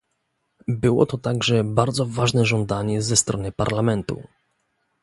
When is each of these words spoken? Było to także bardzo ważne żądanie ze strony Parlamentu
Było 0.67 1.05
to 1.05 1.17
także 1.17 1.63
bardzo 1.63 2.05
ważne 2.05 2.45
żądanie 2.45 3.01
ze 3.01 3.15
strony 3.15 3.51
Parlamentu 3.51 4.23